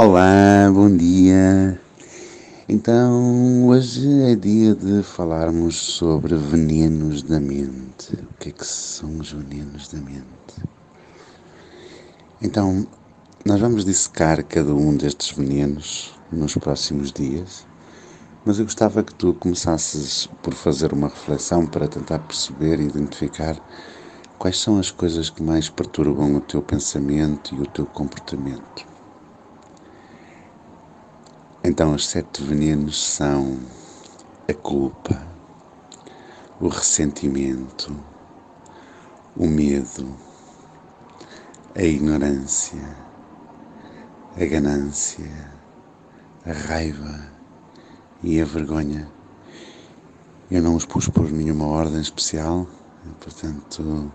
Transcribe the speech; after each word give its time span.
Olá, 0.00 0.70
bom 0.72 0.96
dia. 0.96 1.76
Então, 2.68 3.66
hoje 3.66 4.08
é 4.30 4.36
dia 4.36 4.72
de 4.72 5.02
falarmos 5.02 5.74
sobre 5.74 6.36
venenos 6.36 7.20
da 7.24 7.40
mente. 7.40 8.14
O 8.14 8.38
que 8.38 8.50
é 8.50 8.52
que 8.52 8.64
são 8.64 9.18
os 9.18 9.32
venenos 9.32 9.88
da 9.88 9.98
mente? 9.98 10.62
Então, 12.40 12.86
nós 13.44 13.60
vamos 13.60 13.84
dissecar 13.84 14.44
cada 14.44 14.72
um 14.72 14.96
destes 14.96 15.36
venenos 15.36 16.14
nos 16.30 16.54
próximos 16.54 17.10
dias, 17.10 17.66
mas 18.44 18.60
eu 18.60 18.66
gostava 18.66 19.02
que 19.02 19.16
tu 19.16 19.34
começasses 19.34 20.28
por 20.44 20.54
fazer 20.54 20.92
uma 20.92 21.08
reflexão 21.08 21.66
para 21.66 21.88
tentar 21.88 22.20
perceber 22.20 22.78
e 22.78 22.84
identificar 22.84 23.56
quais 24.38 24.60
são 24.60 24.78
as 24.78 24.92
coisas 24.92 25.28
que 25.28 25.42
mais 25.42 25.68
perturbam 25.68 26.36
o 26.36 26.40
teu 26.40 26.62
pensamento 26.62 27.52
e 27.52 27.60
o 27.60 27.66
teu 27.66 27.84
comportamento. 27.84 28.97
Então, 31.68 31.94
os 31.94 32.08
sete 32.08 32.42
venenos 32.42 32.98
são 32.98 33.58
a 34.48 34.54
culpa, 34.54 35.22
o 36.58 36.68
ressentimento, 36.68 37.94
o 39.36 39.46
medo, 39.46 40.16
a 41.76 41.82
ignorância, 41.82 42.96
a 44.34 44.46
ganância, 44.46 45.52
a 46.46 46.52
raiva 46.52 47.30
e 48.22 48.40
a 48.40 48.46
vergonha. 48.46 49.06
Eu 50.50 50.62
não 50.62 50.74
os 50.74 50.86
pus 50.86 51.06
por 51.06 51.30
nenhuma 51.30 51.66
ordem 51.66 52.00
especial, 52.00 52.66
portanto, 53.20 54.10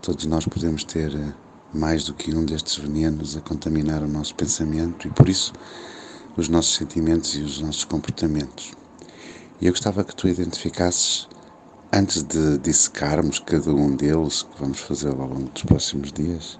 todos 0.00 0.24
nós 0.24 0.46
podemos 0.46 0.84
ter 0.84 1.12
mais 1.74 2.04
do 2.04 2.14
que 2.14 2.34
um 2.34 2.46
destes 2.46 2.78
venenos 2.78 3.36
a 3.36 3.42
contaminar 3.42 4.02
o 4.02 4.08
nosso 4.08 4.34
pensamento 4.34 5.06
e 5.06 5.10
por 5.10 5.28
isso 5.28 5.52
os 6.36 6.48
nossos 6.48 6.74
sentimentos 6.74 7.34
e 7.34 7.42
os 7.42 7.60
nossos 7.60 7.84
comportamentos. 7.84 8.72
E 9.60 9.66
eu 9.66 9.72
gostava 9.72 10.04
que 10.04 10.14
tu 10.14 10.28
identificasses, 10.28 11.28
antes 11.92 12.22
de 12.22 12.58
dissecarmos 12.58 13.38
cada 13.40 13.74
um 13.74 13.96
deles, 13.96 14.42
que 14.42 14.60
vamos 14.60 14.78
fazer 14.80 15.08
ao 15.08 15.26
longo 15.26 15.50
dos 15.50 15.64
próximos 15.64 16.12
dias, 16.12 16.58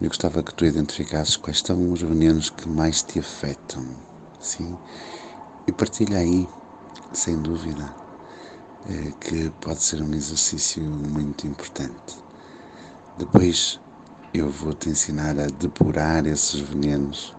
eu 0.00 0.08
gostava 0.08 0.42
que 0.42 0.54
tu 0.54 0.64
identificasses 0.64 1.36
quais 1.36 1.60
são 1.60 1.92
os 1.92 2.00
venenos 2.00 2.48
que 2.48 2.68
mais 2.68 3.02
te 3.02 3.18
afetam, 3.18 3.84
sim? 4.38 4.78
E 5.66 5.72
partilha 5.72 6.18
aí, 6.18 6.48
sem 7.12 7.40
dúvida, 7.42 7.94
eh, 8.88 9.12
que 9.20 9.50
pode 9.60 9.82
ser 9.82 10.00
um 10.00 10.14
exercício 10.14 10.82
muito 10.82 11.46
importante. 11.46 12.18
Depois 13.18 13.80
eu 14.32 14.48
vou 14.48 14.72
te 14.72 14.88
ensinar 14.88 15.38
a 15.38 15.46
depurar 15.46 16.24
esses 16.26 16.60
venenos 16.60 17.36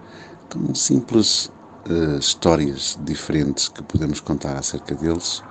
com 0.51 0.75
simples 0.75 1.45
uh, 1.89 2.19
histórias 2.19 2.99
diferentes 3.03 3.69
que 3.69 3.81
podemos 3.83 4.19
contar 4.19 4.57
acerca 4.57 4.93
deles 4.93 5.41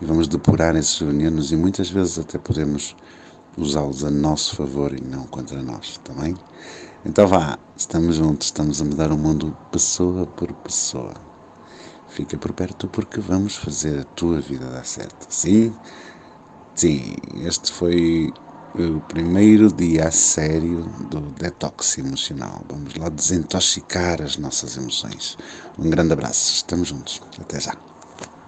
e 0.00 0.04
vamos 0.04 0.28
depurar 0.28 0.76
esses 0.76 0.98
venenos 1.00 1.50
e 1.50 1.56
muitas 1.56 1.90
vezes 1.90 2.18
até 2.18 2.38
podemos 2.38 2.94
usá-los 3.56 4.04
a 4.04 4.10
nosso 4.10 4.54
favor 4.54 4.94
e 4.96 5.00
não 5.02 5.24
contra 5.24 5.60
nós, 5.60 5.98
também. 6.04 6.34
Tá 6.34 6.42
então 7.04 7.26
vá, 7.26 7.58
estamos 7.76 8.16
juntos, 8.16 8.46
estamos 8.46 8.80
a 8.80 8.84
mudar 8.84 9.10
o 9.10 9.18
mundo 9.18 9.56
pessoa 9.72 10.26
por 10.26 10.52
pessoa. 10.52 11.14
Fica 12.08 12.38
por 12.38 12.52
perto 12.52 12.86
porque 12.88 13.20
vamos 13.20 13.56
fazer 13.56 14.00
a 14.00 14.04
tua 14.04 14.40
vida 14.40 14.66
dar 14.66 14.84
certo. 14.84 15.26
Sim? 15.28 15.74
Sim, 16.74 17.16
este 17.42 17.72
foi 17.72 18.32
o 18.78 19.00
primeiro 19.00 19.72
dia 19.72 20.06
a 20.08 20.10
sério 20.10 20.84
do 21.10 21.20
detox 21.32 21.98
emocional. 21.98 22.64
Vamos 22.68 22.94
lá 22.94 23.08
desintoxicar 23.08 24.22
as 24.22 24.36
nossas 24.36 24.76
emoções. 24.76 25.36
Um 25.78 25.90
grande 25.90 26.12
abraço, 26.12 26.54
estamos 26.54 26.88
juntos. 26.88 27.20
Até 27.38 27.60
já. 27.60 27.97